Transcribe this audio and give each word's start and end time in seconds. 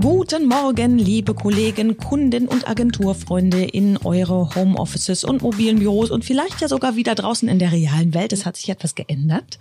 Guten 0.00 0.46
Morgen, 0.46 0.96
liebe 0.96 1.34
Kollegen, 1.34 1.96
Kunden 1.96 2.46
und 2.46 2.68
Agenturfreunde 2.68 3.64
in 3.64 3.96
eure 3.96 4.54
Homeoffices 4.54 5.24
und 5.24 5.42
mobilen 5.42 5.80
Büros 5.80 6.12
und 6.12 6.24
vielleicht 6.24 6.60
ja 6.60 6.68
sogar 6.68 6.94
wieder 6.94 7.16
draußen 7.16 7.48
in 7.48 7.58
der 7.58 7.72
realen 7.72 8.14
Welt. 8.14 8.32
Es 8.32 8.46
hat 8.46 8.56
sich 8.56 8.68
etwas 8.68 8.94
geändert. 8.94 9.58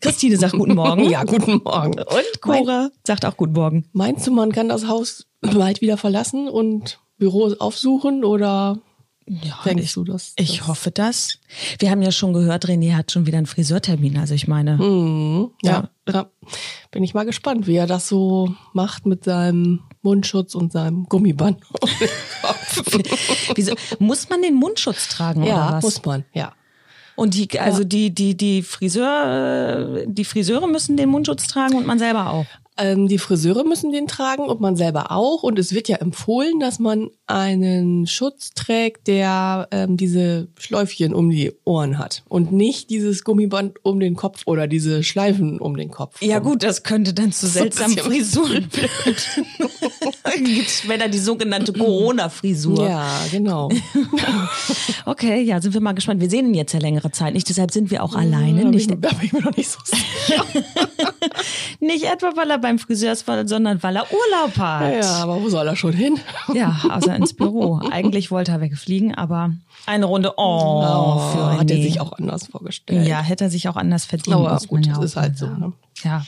Christine 0.00 0.36
sagt 0.36 0.54
guten 0.54 0.74
Morgen. 0.74 1.04
Ja, 1.10 1.22
guten 1.22 1.60
Morgen. 1.62 2.00
Und 2.00 2.40
Cora 2.40 2.90
sagt 3.06 3.24
auch 3.24 3.36
guten 3.36 3.52
Morgen. 3.52 3.84
Meinst 3.92 4.26
du, 4.26 4.32
man 4.32 4.50
kann 4.50 4.68
das 4.68 4.88
Haus 4.88 5.28
bald 5.40 5.80
wieder 5.80 5.96
verlassen 5.96 6.48
und 6.48 6.98
Büros 7.18 7.60
aufsuchen 7.60 8.24
oder 8.24 8.80
Ja, 9.30 9.60
denkst 9.64 9.84
ich, 9.84 9.92
du 9.92 10.02
das? 10.02 10.32
ich 10.36 10.58
das 10.58 10.66
hoffe 10.66 10.90
das. 10.90 11.38
Wir 11.78 11.92
haben 11.92 12.02
ja 12.02 12.10
schon 12.10 12.32
gehört, 12.32 12.66
René 12.66 12.96
hat 12.96 13.12
schon 13.12 13.26
wieder 13.26 13.38
einen 13.38 13.46
Friseurtermin. 13.46 14.18
Also 14.18 14.34
ich 14.34 14.48
meine, 14.48 14.76
Mhm, 14.76 15.52
ja, 15.62 15.88
ja. 16.08 16.28
Bin 16.90 17.04
ich 17.04 17.14
mal 17.14 17.24
gespannt, 17.24 17.68
wie 17.68 17.76
er 17.76 17.86
das 17.86 18.08
so 18.08 18.52
macht 18.72 19.06
mit 19.06 19.22
seinem 19.22 19.82
Mundschutz 20.02 20.56
und 20.56 20.72
seinem 20.72 21.04
Gummiband. 21.04 21.60
wieso, 23.54 23.74
muss 24.00 24.28
man 24.28 24.42
den 24.42 24.54
Mundschutz 24.54 25.08
tragen 25.08 25.42
oder 25.42 25.50
ja, 25.50 25.72
was? 25.74 25.84
muss 25.84 26.04
man, 26.04 26.24
ja. 26.32 26.52
Und 27.14 27.34
die, 27.34 27.60
also 27.60 27.84
die, 27.84 28.12
die, 28.12 28.36
die 28.36 28.62
Friseur, 28.62 30.06
die 30.06 30.24
Friseure 30.24 30.66
müssen 30.66 30.96
den 30.96 31.10
Mundschutz 31.10 31.46
tragen 31.46 31.76
und 31.76 31.86
man 31.86 31.98
selber 31.98 32.30
auch. 32.30 32.46
Ähm, 32.76 33.08
die 33.08 33.18
Friseure 33.18 33.64
müssen 33.64 33.92
den 33.92 34.06
tragen 34.06 34.44
und 34.44 34.60
man 34.60 34.76
selber 34.76 35.10
auch. 35.10 35.42
Und 35.42 35.58
es 35.58 35.74
wird 35.74 35.88
ja 35.88 35.96
empfohlen, 35.96 36.60
dass 36.60 36.78
man 36.78 37.10
einen 37.26 38.06
Schutz 38.06 38.50
trägt, 38.50 39.06
der 39.06 39.68
ähm, 39.70 39.96
diese 39.96 40.48
Schläufchen 40.58 41.14
um 41.14 41.30
die 41.30 41.52
Ohren 41.64 41.98
hat 41.98 42.22
und 42.28 42.52
nicht 42.52 42.90
dieses 42.90 43.24
Gummiband 43.24 43.84
um 43.84 44.00
den 44.00 44.16
Kopf 44.16 44.42
oder 44.46 44.66
diese 44.66 45.02
Schleifen 45.02 45.60
um 45.60 45.76
den 45.76 45.90
Kopf. 45.90 46.22
Ja 46.22 46.38
gut, 46.38 46.62
das 46.62 46.82
könnte 46.82 47.12
dann 47.12 47.32
zu 47.32 47.46
So 47.46 47.52
seltsamen 47.52 47.96
bisschen 47.96 48.10
Frisuren 48.10 48.70
führen. 48.70 49.16
Gibt's 50.44 50.78
später 50.80 51.08
die 51.08 51.18
sogenannte 51.18 51.72
Corona-Frisur. 51.72 52.88
Ja, 52.88 53.10
genau. 53.30 53.68
Okay, 55.06 55.42
ja, 55.42 55.60
sind 55.60 55.74
wir 55.74 55.80
mal 55.80 55.92
gespannt. 55.92 56.20
Wir 56.20 56.30
sehen 56.30 56.46
ihn 56.46 56.54
jetzt 56.54 56.72
ja 56.72 56.78
längere 56.78 57.10
Zeit 57.10 57.34
nicht, 57.34 57.48
deshalb 57.48 57.70
sind 57.70 57.90
wir 57.90 58.02
auch 58.02 58.14
alleine. 58.14 58.62
Da 58.62 58.68
bin 58.70 58.78
ich, 58.78 58.88
Nicht, 58.88 59.04
da 59.04 59.08
bin 59.10 59.18
ich 59.22 59.32
mir 59.32 59.42
noch 59.42 59.56
nicht 59.56 59.68
so 59.70 59.78
sicher. 59.84 60.44
Nicht 61.92 62.04
etwa, 62.04 62.32
weil 62.36 62.50
er 62.50 62.58
beim 62.58 62.78
Friseur 62.78 63.12
ist, 63.12 63.26
sondern 63.26 63.82
weil 63.82 63.96
er 63.96 64.06
Urlaub 64.10 64.56
hat. 64.58 64.94
Ja, 64.94 65.16
aber 65.22 65.42
wo 65.42 65.48
soll 65.48 65.66
er 65.66 65.76
schon 65.76 65.92
hin? 65.92 66.18
Ja, 66.54 66.80
außer 66.88 67.14
ins 67.14 67.34
Büro. 67.34 67.80
Eigentlich 67.90 68.30
wollte 68.30 68.52
er 68.52 68.60
wegfliegen, 68.60 69.14
aber 69.14 69.52
eine 69.86 70.06
Runde 70.06 70.34
Oh, 70.36 71.18
für 71.32 71.58
hat 71.58 71.70
er 71.70 71.76
sich 71.76 72.00
auch 72.00 72.12
anders 72.12 72.46
vorgestellt. 72.46 73.06
Ja, 73.06 73.20
hätte 73.20 73.44
er 73.44 73.50
sich 73.50 73.68
auch 73.68 73.76
anders 73.76 74.04
verdient. 74.04 74.36
Aber 74.36 74.50
man 74.50 74.58
gut, 74.66 74.86
ja 74.86 74.94
das 74.94 75.04
ist 75.04 75.16
halt 75.16 75.38
so, 75.38 75.46
ne? 75.46 75.72
Ja. 76.04 76.24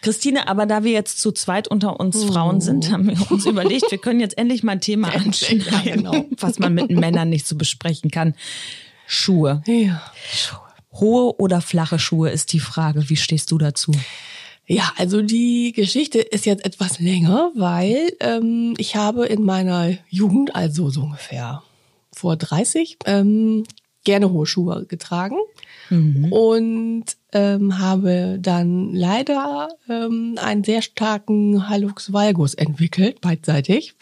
Christine, 0.00 0.48
aber 0.48 0.66
da 0.66 0.82
wir 0.82 0.92
jetzt 0.92 1.20
zu 1.20 1.30
zweit 1.32 1.68
unter 1.68 2.00
uns 2.00 2.24
Frauen 2.24 2.60
sind, 2.60 2.90
haben 2.90 3.08
wir 3.08 3.30
uns 3.30 3.46
überlegt, 3.46 3.90
wir 3.90 3.98
können 3.98 4.20
jetzt 4.20 4.36
endlich 4.36 4.62
mal 4.62 4.72
ein 4.72 4.80
Thema 4.80 5.12
Endlich, 5.12 5.50
ja, 5.66 5.72
anschneiden, 5.72 6.04
genau. 6.04 6.24
was 6.38 6.58
man 6.58 6.74
mit 6.74 6.90
Männern 6.90 7.28
nicht 7.28 7.46
so 7.46 7.56
besprechen 7.56 8.10
kann. 8.10 8.34
Schuhe. 9.06 9.62
Ja. 9.66 10.02
Hohe 10.92 11.36
oder 11.36 11.60
flache 11.60 11.98
Schuhe 11.98 12.30
ist 12.30 12.52
die 12.52 12.60
Frage. 12.60 13.08
Wie 13.08 13.16
stehst 13.16 13.50
du 13.50 13.58
dazu? 13.58 13.92
Ja, 14.72 14.90
also 14.96 15.20
die 15.20 15.72
Geschichte 15.76 16.18
ist 16.18 16.46
jetzt 16.46 16.64
etwas 16.64 16.98
länger, 16.98 17.50
weil 17.54 18.14
ähm, 18.20 18.72
ich 18.78 18.96
habe 18.96 19.26
in 19.26 19.42
meiner 19.42 19.98
Jugend, 20.08 20.56
also 20.56 20.88
so 20.88 21.02
ungefähr 21.02 21.62
vor 22.10 22.36
30, 22.36 22.96
ähm, 23.04 23.64
gerne 24.04 24.30
hohe 24.30 24.46
Schuhe 24.46 24.86
getragen 24.86 25.36
und 26.30 27.04
ähm, 27.34 27.78
habe 27.78 28.38
dann 28.40 28.94
leider 28.94 29.68
ähm, 29.90 30.38
einen 30.40 30.64
sehr 30.64 30.80
starken 30.80 31.68
Hallux 31.68 32.14
valgus 32.14 32.54
entwickelt, 32.54 33.20
beidseitig, 33.20 33.94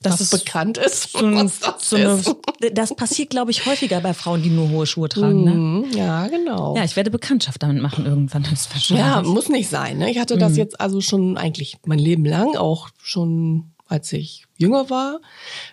Das 0.00 0.18
das, 0.18 0.32
ist 0.32 0.44
bekannt 0.44 0.78
ist. 0.78 1.12
So 1.12 1.20
was 1.32 1.58
das 1.60 1.90
so 1.90 1.96
eine, 1.96 2.12
ist. 2.14 2.34
das 2.72 2.94
passiert, 2.94 3.30
glaube 3.30 3.50
ich, 3.50 3.66
häufiger 3.66 4.00
bei 4.00 4.14
Frauen, 4.14 4.42
die 4.42 4.50
nur 4.50 4.70
hohe 4.70 4.86
Schuhe 4.86 5.08
tragen. 5.08 5.42
Ne? 5.44 5.50
Mhm, 5.54 5.90
Ja, 5.96 6.28
genau. 6.28 6.76
Ja, 6.76 6.84
ich 6.84 6.94
werde 6.94 7.10
Bekanntschaft 7.10 7.62
damit 7.62 7.82
machen 7.82 8.06
irgendwann. 8.06 8.44
Das 8.44 8.52
ist 8.52 8.72
wahrscheinlich. 8.72 9.04
Ja, 9.04 9.22
muss 9.22 9.48
nicht 9.48 9.68
sein. 9.68 9.98
Ne? 9.98 10.10
Ich 10.10 10.18
hatte 10.18 10.38
das 10.38 10.56
jetzt 10.56 10.80
also 10.80 11.00
schon 11.00 11.36
eigentlich 11.36 11.78
mein 11.84 11.98
Leben 11.98 12.24
lang, 12.24 12.56
auch 12.56 12.90
schon 13.02 13.72
als 13.88 14.12
ich 14.12 14.44
jünger 14.56 14.90
war. 14.90 15.20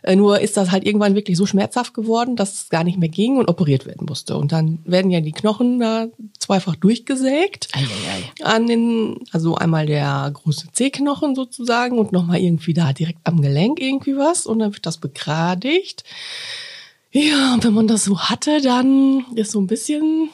Äh, 0.01 0.15
nur 0.15 0.39
ist 0.39 0.57
das 0.57 0.71
halt 0.71 0.85
irgendwann 0.85 1.15
wirklich 1.15 1.37
so 1.37 1.45
schmerzhaft 1.45 1.93
geworden, 1.93 2.35
dass 2.35 2.53
es 2.53 2.69
gar 2.69 2.83
nicht 2.83 2.97
mehr 2.97 3.09
ging 3.09 3.37
und 3.37 3.49
operiert 3.49 3.85
werden 3.85 4.05
musste. 4.07 4.37
Und 4.37 4.51
dann 4.51 4.79
werden 4.85 5.11
ja 5.11 5.19
die 5.19 5.31
Knochen 5.31 5.79
da 5.79 6.07
zweifach 6.39 6.75
durchgesägt. 6.75 7.67
An 8.41 8.67
den, 8.67 9.19
also 9.31 9.55
einmal 9.55 9.85
der 9.85 10.31
große 10.33 10.67
C-Knochen 10.71 11.35
sozusagen 11.35 11.99
und 11.99 12.11
nochmal 12.11 12.39
irgendwie 12.39 12.73
da 12.73 12.93
direkt 12.93 13.19
am 13.25 13.41
Gelenk 13.41 13.81
irgendwie 13.81 14.15
was. 14.15 14.45
Und 14.45 14.59
dann 14.59 14.73
wird 14.73 14.85
das 14.85 14.97
begradigt. 14.97 16.03
Ja, 17.11 17.53
und 17.53 17.63
wenn 17.63 17.73
man 17.73 17.87
das 17.87 18.03
so 18.03 18.19
hatte, 18.19 18.61
dann 18.61 19.25
ist 19.35 19.51
so 19.51 19.59
ein 19.59 19.67
bisschen 19.67 20.29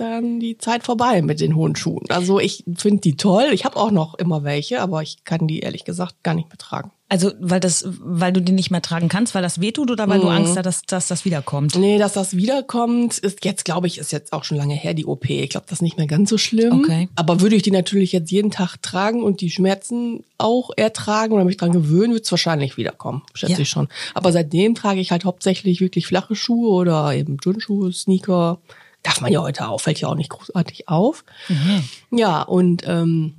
dann 0.00 0.40
die 0.40 0.58
Zeit 0.58 0.84
vorbei 0.84 1.22
mit 1.22 1.40
den 1.40 1.54
hohen 1.54 1.76
Schuhen. 1.76 2.04
Also 2.08 2.38
ich 2.40 2.64
finde 2.76 3.00
die 3.00 3.16
toll. 3.16 3.46
Ich 3.52 3.64
habe 3.64 3.76
auch 3.76 3.90
noch 3.90 4.14
immer 4.14 4.44
welche, 4.44 4.80
aber 4.80 5.02
ich 5.02 5.24
kann 5.24 5.46
die 5.46 5.60
ehrlich 5.60 5.84
gesagt 5.84 6.22
gar 6.22 6.34
nicht 6.34 6.48
mehr 6.48 6.58
tragen. 6.58 6.90
Also, 7.10 7.32
weil 7.40 7.58
das, 7.58 7.86
weil 8.00 8.34
du 8.34 8.42
die 8.42 8.52
nicht 8.52 8.70
mehr 8.70 8.82
tragen 8.82 9.08
kannst, 9.08 9.34
weil 9.34 9.40
das 9.40 9.62
wehtut 9.62 9.90
oder 9.90 10.06
weil 10.08 10.20
du 10.20 10.28
Angst 10.28 10.58
hast, 10.58 10.66
dass, 10.66 10.82
dass 10.82 11.08
das 11.08 11.24
wiederkommt? 11.24 11.74
Nee, 11.74 11.96
dass 11.96 12.12
das 12.12 12.36
wiederkommt, 12.36 13.16
ist 13.16 13.46
jetzt, 13.46 13.64
glaube 13.64 13.86
ich, 13.86 13.96
ist 13.96 14.12
jetzt 14.12 14.34
auch 14.34 14.44
schon 14.44 14.58
lange 14.58 14.74
her, 14.74 14.92
die 14.92 15.06
OP. 15.06 15.24
Ich 15.30 15.48
glaube, 15.48 15.64
das 15.70 15.78
ist 15.78 15.82
nicht 15.82 15.96
mehr 15.96 16.06
ganz 16.06 16.28
so 16.28 16.36
schlimm. 16.36 16.80
Okay. 16.84 17.08
Aber 17.14 17.40
würde 17.40 17.56
ich 17.56 17.62
die 17.62 17.70
natürlich 17.70 18.12
jetzt 18.12 18.30
jeden 18.30 18.50
Tag 18.50 18.76
tragen 18.82 19.22
und 19.22 19.40
die 19.40 19.50
Schmerzen 19.50 20.22
auch 20.36 20.68
ertragen 20.76 21.32
oder 21.32 21.44
mich 21.44 21.56
dran 21.56 21.72
gewöhnen, 21.72 22.12
wird 22.12 22.26
es 22.26 22.30
wahrscheinlich 22.30 22.76
wiederkommen, 22.76 23.22
schätze 23.32 23.54
Ja. 23.54 23.60
ich 23.60 23.70
schon. 23.70 23.88
Aber 24.12 24.30
seitdem 24.30 24.74
trage 24.74 25.00
ich 25.00 25.10
halt 25.10 25.24
hauptsächlich 25.24 25.80
wirklich 25.80 26.06
flache 26.06 26.34
Schuhe 26.34 26.68
oder 26.68 27.14
eben 27.14 27.38
Turnschuhe, 27.38 27.90
Sneaker. 27.90 28.58
Darf 29.08 29.20
man 29.20 29.32
ja 29.32 29.40
heute 29.42 29.68
auch, 29.68 29.80
fällt 29.80 30.00
ja 30.00 30.08
auch 30.08 30.14
nicht 30.14 30.30
großartig 30.30 30.88
auf. 30.88 31.24
Ja, 32.10 32.42
und 32.42 32.82
ähm, 32.86 33.34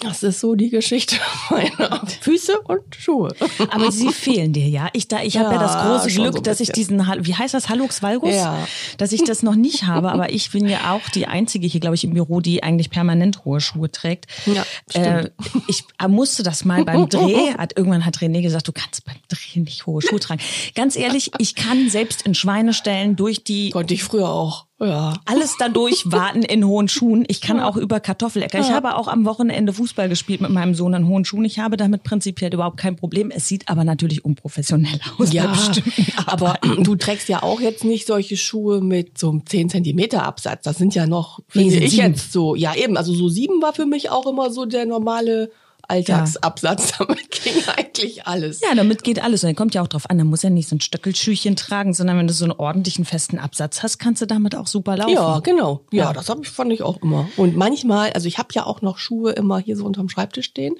das 0.00 0.22
ist 0.22 0.40
so 0.40 0.56
die 0.56 0.68
Geschichte 0.68 1.16
meiner 1.50 2.06
Füße 2.20 2.58
und 2.64 2.94
Schuhe. 2.94 3.34
Aber 3.70 3.90
sie 3.90 4.12
fehlen 4.12 4.52
dir, 4.52 4.68
ja. 4.68 4.90
Ich 4.92 5.08
da, 5.08 5.22
ich 5.22 5.38
habe 5.38 5.54
ja 5.54 5.58
das 5.58 5.72
Ja, 5.72 5.88
große 5.96 6.10
schon 6.10 6.24
Glück, 6.24 6.34
so 6.36 6.42
dass 6.42 6.60
ich 6.60 6.70
diesen, 6.70 6.98
wie 7.20 7.34
heißt 7.34 7.54
das, 7.54 7.70
Hallux 7.70 8.02
valgus, 8.02 8.34
Ja. 8.34 8.68
dass 8.98 9.12
ich 9.12 9.24
das 9.24 9.42
noch 9.42 9.54
nicht 9.54 9.84
habe. 9.86 10.12
Aber 10.12 10.30
ich 10.30 10.50
bin 10.50 10.68
ja 10.68 10.92
auch 10.92 11.08
die 11.14 11.26
einzige 11.26 11.66
hier, 11.66 11.80
glaube 11.80 11.94
ich, 11.94 12.04
im 12.04 12.12
Büro, 12.12 12.40
die 12.42 12.62
eigentlich 12.62 12.90
permanent 12.90 13.46
hohe 13.46 13.62
Schuhe 13.62 13.90
trägt. 13.90 14.26
Ja, 14.44 14.66
äh, 14.92 15.30
ich 15.66 15.84
musste 16.06 16.42
das 16.42 16.66
mal 16.66 16.84
beim 16.84 17.08
Dreh. 17.08 17.54
Hat 17.56 17.74
irgendwann 17.74 18.04
hat 18.04 18.18
René 18.18 18.42
gesagt, 18.42 18.68
du 18.68 18.72
kannst 18.72 19.06
beim 19.06 19.16
Dreh 19.28 19.60
nicht 19.60 19.86
hohe 19.86 20.02
Schuhe 20.02 20.20
tragen. 20.20 20.42
Ganz 20.74 20.96
ehrlich, 20.96 21.30
ich 21.38 21.54
kann 21.54 21.88
selbst 21.88 22.20
in 22.20 22.34
Schweineställen 22.34 23.16
durch 23.16 23.44
die 23.44 23.70
Konnte 23.70 23.94
ich 23.94 24.04
früher 24.04 24.28
auch. 24.28 24.65
Ja. 24.78 25.14
alles 25.24 25.56
dadurch 25.58 26.10
warten 26.12 26.42
in 26.42 26.66
hohen 26.66 26.88
Schuhen. 26.88 27.24
Ich 27.28 27.40
kann 27.40 27.60
auch 27.60 27.76
über 27.76 27.98
Kartoffelecker. 27.98 28.60
Ich 28.60 28.70
habe 28.70 28.96
auch 28.96 29.08
am 29.08 29.24
Wochenende 29.24 29.72
Fußball 29.72 30.08
gespielt 30.08 30.42
mit 30.42 30.50
meinem 30.50 30.74
Sohn 30.74 30.92
in 30.92 31.06
hohen 31.06 31.24
Schuhen. 31.24 31.44
Ich 31.46 31.58
habe 31.58 31.76
damit 31.76 32.02
prinzipiell 32.02 32.52
überhaupt 32.52 32.76
kein 32.76 32.96
Problem. 32.96 33.30
Es 33.30 33.48
sieht 33.48 33.68
aber 33.68 33.84
natürlich 33.84 34.24
unprofessionell 34.24 35.00
aus. 35.18 35.32
Ja, 35.32 35.52
aber 36.26 36.58
du 36.82 36.94
trägst 36.96 37.28
ja 37.28 37.42
auch 37.42 37.60
jetzt 37.60 37.84
nicht 37.84 38.06
solche 38.06 38.36
Schuhe 38.36 38.80
mit 38.82 39.16
so 39.16 39.30
einem 39.30 39.46
10 39.46 39.70
Zentimeter 39.70 40.24
Absatz. 40.24 40.64
Das 40.64 40.76
sind 40.76 40.94
ja 40.94 41.06
noch, 41.06 41.40
finde 41.48 41.76
ich 41.76 41.92
sieben. 41.92 42.12
jetzt 42.12 42.32
so, 42.32 42.54
ja 42.54 42.74
eben, 42.74 42.96
also 42.96 43.14
so 43.14 43.28
sieben 43.28 43.62
war 43.62 43.72
für 43.72 43.86
mich 43.86 44.10
auch 44.10 44.26
immer 44.26 44.50
so 44.50 44.66
der 44.66 44.84
normale 44.84 45.50
Alltagsabsatz. 45.88 46.92
Damit 46.98 47.30
ging 47.30 47.54
eigentlich 47.76 48.26
alles. 48.26 48.60
Ja, 48.60 48.74
damit 48.74 49.04
geht 49.04 49.22
alles. 49.22 49.42
Und 49.42 49.48
dann 49.50 49.56
kommt 49.56 49.74
ja 49.74 49.82
auch 49.82 49.86
drauf 49.88 50.08
an, 50.10 50.18
da 50.18 50.24
muss 50.24 50.42
ja 50.42 50.50
nicht 50.50 50.68
so 50.68 50.76
ein 50.76 50.80
Stöckelschüchen 50.80 51.56
tragen, 51.56 51.94
sondern 51.94 52.18
wenn 52.18 52.26
du 52.26 52.32
so 52.32 52.44
einen 52.44 52.52
ordentlichen 52.52 53.04
festen 53.04 53.38
Absatz 53.38 53.82
hast, 53.82 53.98
kannst 53.98 54.22
du 54.22 54.26
damit 54.26 54.54
auch 54.54 54.66
super 54.66 54.96
laufen. 54.96 55.12
Ja, 55.12 55.38
genau. 55.40 55.82
Ja, 55.90 56.04
Ja. 56.06 56.12
das 56.12 56.28
hab 56.28 56.40
ich, 56.42 56.48
fand 56.48 56.72
ich 56.72 56.82
auch 56.82 57.02
immer. 57.02 57.28
Und 57.36 57.56
manchmal, 57.56 58.12
also 58.12 58.26
ich 58.28 58.38
habe 58.38 58.48
ja 58.52 58.64
auch 58.66 58.82
noch 58.82 58.98
Schuhe 58.98 59.32
immer 59.32 59.58
hier 59.58 59.76
so 59.76 59.84
unterm 59.84 60.08
Schreibtisch 60.08 60.46
stehen. 60.46 60.74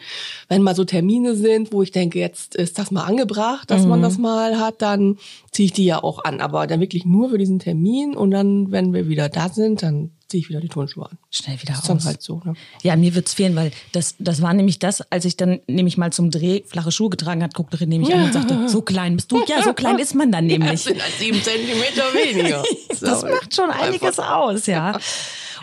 Wenn 0.48 0.62
mal 0.62 0.74
so 0.74 0.84
Termine 0.84 1.34
sind, 1.34 1.72
wo 1.72 1.82
ich 1.82 1.90
denke, 1.92 2.18
jetzt 2.18 2.54
ist 2.54 2.78
das 2.78 2.90
mal 2.90 3.04
angebracht, 3.04 3.70
dass 3.70 3.84
man 3.86 4.02
das 4.02 4.18
mal 4.18 4.58
hat, 4.58 4.82
dann 4.82 5.18
ziehe 5.56 5.66
ich 5.66 5.72
die 5.72 5.86
ja 5.86 6.02
auch 6.02 6.22
an. 6.22 6.40
Aber 6.40 6.66
dann 6.66 6.80
wirklich 6.80 7.06
nur 7.06 7.30
für 7.30 7.38
diesen 7.38 7.58
Termin 7.58 8.14
und 8.14 8.30
dann, 8.30 8.70
wenn 8.70 8.92
wir 8.92 9.08
wieder 9.08 9.30
da 9.30 9.48
sind, 9.48 9.82
dann 9.82 10.10
ziehe 10.28 10.42
ich 10.42 10.50
wieder 10.50 10.60
die 10.60 10.68
Turnschuhe 10.68 11.06
an. 11.06 11.16
Schnell 11.30 11.56
wieder 11.62 11.72
Das 11.72 11.82
ist 11.82 11.88
dann 11.88 11.96
aus. 11.96 12.04
halt 12.04 12.20
so. 12.20 12.42
Ne? 12.44 12.52
Ja, 12.82 12.94
mir 12.94 13.14
wird's 13.14 13.32
fehlen, 13.32 13.56
weil 13.56 13.70
das, 13.92 14.16
das 14.18 14.42
war 14.42 14.52
nämlich 14.52 14.78
das, 14.78 15.00
als 15.10 15.24
ich 15.24 15.38
dann 15.38 15.60
nämlich 15.66 15.96
mal 15.96 16.12
zum 16.12 16.30
Dreh 16.30 16.62
flache 16.66 16.92
Schuhe 16.92 17.08
getragen 17.08 17.42
hat, 17.42 17.54
guckte 17.54 17.78
René 17.78 17.98
mich 17.98 18.12
an 18.12 18.24
und 18.24 18.32
sagte, 18.34 18.68
so 18.68 18.82
klein 18.82 19.16
bist 19.16 19.32
du? 19.32 19.42
Ja, 19.46 19.62
so 19.62 19.72
klein 19.72 19.98
ist 19.98 20.14
man 20.14 20.30
dann 20.30 20.44
nämlich. 20.44 20.72
Das 20.72 20.84
sind 20.84 21.02
halt 21.02 21.12
sieben 21.18 21.42
Zentimeter 21.42 22.02
weniger. 22.12 22.62
Das 22.98 23.22
macht 23.22 23.54
schon 23.54 23.68
einiges 23.70 24.18
aus, 24.18 24.66
ja. 24.66 24.98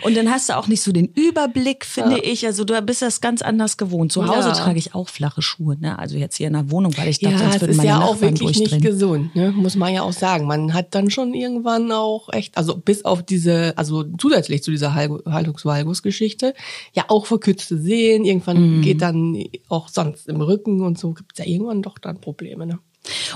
Und 0.02 0.16
dann 0.16 0.30
hast 0.30 0.48
du 0.48 0.56
auch 0.56 0.66
nicht 0.66 0.82
so 0.82 0.92
den 0.92 1.06
Überblick, 1.06 1.84
finde 1.84 2.18
ich. 2.20 2.46
Also 2.46 2.64
du 2.64 2.80
bist 2.82 3.02
das 3.02 3.20
ganz 3.20 3.42
anders 3.42 3.76
gewohnt. 3.76 4.12
Zu 4.12 4.26
Hause 4.26 4.48
Ja. 4.48 4.54
trage 4.54 4.78
ich 4.78 4.94
auch 4.94 5.08
flache 5.08 5.42
Schuhe, 5.42 5.76
ne? 5.78 5.98
Also 5.98 6.16
jetzt 6.16 6.36
hier 6.36 6.46
in 6.48 6.52
der 6.54 6.70
Wohnung, 6.70 6.96
weil 6.96 7.08
ich 7.08 7.18
dachte, 7.20 7.36
Ja, 7.42 7.48
es 7.50 7.60
würden 7.60 7.70
ist 7.70 7.76
meine 7.78 7.88
ja 7.88 7.96
auch 8.00 8.12
Nachbarn 8.14 8.40
wirklich 8.40 8.58
nicht 8.60 8.80
gesund, 8.82 9.34
ne? 9.36 9.52
muss 9.52 9.76
man 9.76 9.92
ja 9.94 10.02
auch 10.02 10.12
sagen. 10.12 10.46
Man 10.46 10.74
hat 10.74 10.94
dann 10.94 11.10
schon 11.10 11.34
irgendwann 11.34 11.92
auch 11.92 12.28
echt, 12.32 12.56
also 12.56 12.76
bis 12.76 13.04
auf 13.04 13.22
diese, 13.22 13.72
also 13.76 14.04
zusätzlich 14.18 14.62
zu 14.62 14.70
dieser 14.70 14.94
Hal- 14.94 15.22
Haltungs-Valgus-Geschichte, 15.26 16.54
ja 16.92 17.04
auch 17.08 17.26
verkürzte 17.26 17.78
Sehen. 17.78 18.24
Irgendwann 18.24 18.78
Mhm. 18.78 18.82
geht 18.82 19.02
dann 19.02 19.42
auch 19.68 19.88
sonst 19.88 20.28
im 20.28 20.40
Rücken 20.40 20.80
und 20.82 20.98
so 20.98 21.12
gibt's 21.12 21.38
ja 21.38 21.44
irgendwann 21.46 21.82
doch 21.82 21.98
dann 21.98 22.20
Probleme. 22.20 22.66
Ne? 22.66 22.78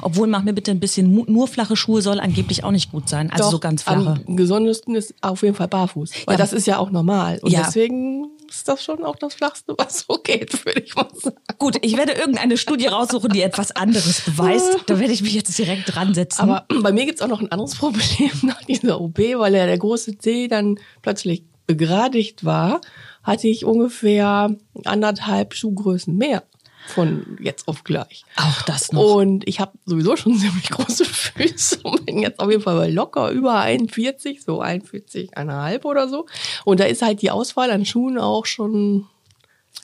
Obwohl, 0.02 0.26
mach 0.26 0.42
mir 0.42 0.52
bitte 0.52 0.70
ein 0.70 0.80
bisschen 0.80 1.12
Mut. 1.14 1.28
Nur 1.28 1.48
flache 1.48 1.76
Schuhe 1.76 2.02
soll 2.02 2.20
angeblich 2.20 2.64
auch 2.64 2.70
nicht 2.70 2.90
gut 2.90 3.08
sein. 3.08 3.30
Also 3.30 3.44
Doch, 3.44 3.50
so 3.52 3.58
ganz 3.58 3.82
flache. 3.82 4.20
Am 4.26 4.36
gesundesten 4.36 4.94
ist 4.94 5.14
auf 5.20 5.42
jeden 5.42 5.54
Fall 5.54 5.68
barfuß, 5.68 6.10
weil 6.26 6.34
Ja. 6.34 6.38
das 6.38 6.52
ist 6.52 6.66
ja 6.66 6.78
auch 6.78 6.90
normal. 6.90 7.38
Und 7.42 7.50
Ja. 7.50 7.62
deswegen 7.64 8.26
ist 8.48 8.66
das 8.66 8.82
schon 8.82 9.04
auch 9.04 9.16
das 9.16 9.34
Flachste, 9.34 9.74
was 9.76 10.06
so 10.08 10.18
geht, 10.22 10.64
würde 10.64 10.80
ich 10.80 10.94
mal 10.94 11.06
sagen. 11.14 11.36
Gut, 11.58 11.76
ich 11.82 11.96
werde 11.98 12.12
irgendeine 12.12 12.56
Studie 12.56 12.86
raussuchen, 12.86 13.30
die 13.30 13.42
etwas 13.42 13.72
anderes 13.72 14.22
beweist. 14.22 14.78
Da 14.86 14.98
werde 14.98 15.12
ich 15.12 15.22
mich 15.22 15.34
jetzt 15.34 15.56
direkt 15.58 15.94
dran 15.94 16.14
setzen. 16.14 16.40
Aber 16.42 16.64
bei 16.82 16.92
mir 16.92 17.04
gibt's 17.04 17.20
auch 17.20 17.28
noch 17.28 17.40
ein 17.40 17.52
anderes 17.52 17.74
Problem 17.74 18.30
nach 18.42 18.62
dieser 18.64 19.00
OP, 19.00 19.18
weil 19.18 19.54
ja 19.54 19.66
der 19.66 19.76
große 19.78 20.16
C 20.18 20.48
dann 20.48 20.78
plötzlich 21.02 21.44
begradigt 21.66 22.44
war, 22.46 22.80
hatte 23.22 23.48
ich 23.48 23.66
ungefähr 23.66 24.56
anderthalb 24.86 25.52
Schuhgrößen 25.52 26.16
mehr 26.16 26.42
von 26.88 27.38
jetzt 27.40 27.68
auf 27.68 27.84
gleich. 27.84 28.24
auch 28.36 28.62
das 28.62 28.92
noch. 28.92 29.14
Und 29.16 29.46
ich 29.46 29.60
habe 29.60 29.72
sowieso 29.86 30.16
schon 30.16 30.34
ziemlich 30.38 30.70
große 30.70 31.04
Füße 31.04 31.80
und 31.84 32.06
bin 32.06 32.18
jetzt 32.20 32.40
auf 32.40 32.50
jeden 32.50 32.62
Fall 32.62 32.76
bei 32.76 32.88
locker 32.90 33.30
über 33.30 33.60
41, 33.60 34.42
so 34.42 34.62
41,5 34.62 35.84
oder 35.84 36.08
so. 36.08 36.26
Und 36.64 36.80
da 36.80 36.84
ist 36.84 37.02
halt 37.02 37.22
die 37.22 37.30
Auswahl 37.30 37.70
an 37.70 37.84
Schuhen 37.84 38.18
auch 38.18 38.46
schon 38.46 39.06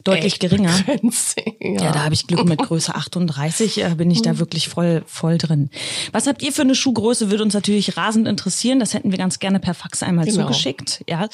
Deutlich 0.03 0.25
echt 0.35 0.41
geringer. 0.41 0.73
begrenzt. 0.87 1.41
Ja, 1.61 1.93
da 1.93 2.05
habe 2.05 2.15
ich 2.15 2.27
Glück 2.27 2.45
mit 2.45 2.59
Größe 2.67 2.95
38, 2.95 3.83
äh, 3.85 3.95
bin 3.95 4.11
ich 4.11 4.23
da 4.23 4.39
wirklich 4.39 4.69
voll, 4.69 5.03
voll 5.06 5.39
drin. 5.39 5.71
Was 6.12 6.27
habt 6.27 6.43
ihr 6.43 6.53
für 6.53 6.62
eine 6.62 6.75
Schuhgröße? 6.75 7.31
Würde 7.31 7.45
uns 7.45 7.55
natürlich 7.55 7.97
rasend 7.97 8.27
interessieren. 8.27 8.81
Das 8.81 8.93
hätten 8.93 9.12
wir 9.12 9.19
ganz 9.19 9.39
gerne 9.39 9.61
per 9.61 9.73
Fax 9.73 10.03
einmal 10.03 10.25
Genau. 10.27 10.43
zugeschickt. 10.43 11.05
Ja. 11.09 11.29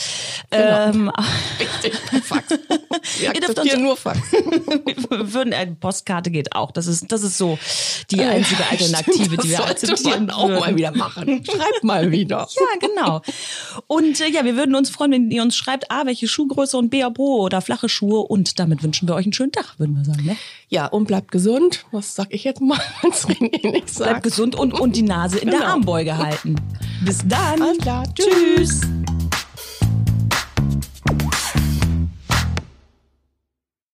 Genau. 0.50 0.88
Ähm, 0.90 1.12
Richtig, 1.58 1.98
Fax. 2.22 2.44
Wir 3.18 3.34
Ihr 3.34 3.40
dürft 3.40 3.58
uns- 3.58 3.76
nur 3.76 3.96
Fax. 3.96 4.18
wir 4.32 5.32
würden, 5.32 5.52
eine 5.52 5.72
Postkarte 5.72 6.30
geht 6.30 6.54
auch. 6.54 6.70
Das 6.70 6.86
ist, 6.86 7.10
das 7.10 7.22
ist 7.22 7.38
so 7.38 7.58
die 8.10 8.20
einzige 8.22 8.66
Alternative, 8.70 9.34
Äh, 9.34 9.38
die 9.38 9.50
wir 9.50 9.64
akzeptieren 9.64 10.26
man 10.26 10.30
auch 10.34 10.48
würden. 10.48 10.60
mal 10.60 10.76
wieder 10.76 10.92
machen. 10.96 11.44
Schreibt 11.44 11.84
mal 11.84 12.10
wieder. 12.10 12.48
Ja, 12.60 12.88
genau. 12.88 13.22
Und 13.86 14.20
äh, 14.20 14.28
ja, 14.28 14.44
wir 14.44 14.56
würden 14.56 14.74
uns 14.74 14.90
freuen, 14.90 15.12
wenn 15.12 15.30
ihr 15.30 15.42
uns 15.42 15.56
schreibt, 15.56 15.90
A, 15.90 16.04
welche 16.06 16.28
Schuhgröße 16.28 16.76
und 16.76 16.90
B, 16.90 17.04
ob 17.04 17.18
hohe 17.18 17.40
oder 17.42 17.60
flache 17.60 17.88
Schuhe. 17.88 18.20
Und 18.20 18.58
damit 18.58 18.82
wünschen 18.82 19.08
wir 19.08 19.14
euch 19.14 19.24
einen 19.26 19.32
schönen 19.32 19.52
Tag, 19.52 19.74
würden 19.78 19.96
wir 19.96 20.04
sagen. 20.04 20.24
Ne? 20.24 20.36
Ja, 20.68 20.86
und 20.86 21.06
bleibt 21.06 21.30
gesund. 21.32 21.84
Was 21.92 22.14
sag 22.14 22.28
ich 22.32 22.44
jetzt 22.44 22.60
mal, 22.60 22.78
wenn 23.02 23.10
es 23.12 23.26
René 23.26 23.70
nicht 23.72 23.88
sagt? 23.88 24.10
Bleibt 24.10 24.22
gesund 24.24 24.54
und, 24.56 24.72
und 24.78 24.94
die 24.96 25.02
Nase 25.02 25.38
in 25.38 25.50
der 25.50 25.60
Genau. 25.60 25.72
Armbeuge 25.72 26.16
halten. 26.18 26.56
Bis 27.04 27.18
dann. 27.26 27.60
Alles 27.62 27.78
klar. 27.78 28.04
Tschüss. 28.14 28.80